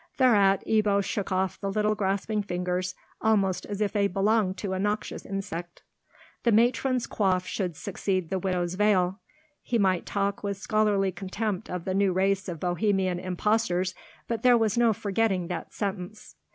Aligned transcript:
Thereat 0.17 0.63
Ebbo 0.65 1.03
shook 1.03 1.31
off 1.31 1.59
the 1.61 1.69
little 1.71 1.93
grasping 1.93 2.41
fingers, 2.41 2.95
almost 3.21 3.67
as 3.67 3.81
if 3.81 3.93
they 3.93 4.01
had 4.01 4.13
belonged 4.15 4.57
to 4.57 4.73
a 4.73 4.79
noxious 4.79 5.27
insect. 5.27 5.83
"The 6.41 6.51
matron's 6.51 7.05
coif 7.05 7.45
should 7.45 7.75
succeed 7.77 8.31
the 8.31 8.39
widow's 8.39 8.73
veil." 8.73 9.19
He 9.61 9.77
might 9.77 10.07
talk 10.07 10.41
with 10.41 10.57
scholarly 10.57 11.11
contempt 11.11 11.69
of 11.69 11.85
the 11.85 11.93
new 11.93 12.11
race 12.13 12.49
of 12.49 12.59
Bohemian 12.59 13.19
impostors; 13.19 13.93
but 14.27 14.41
there 14.41 14.57
was 14.57 14.75
no 14.75 14.91
forgetting 14.91 15.49
that 15.49 15.71
sentence. 15.71 16.33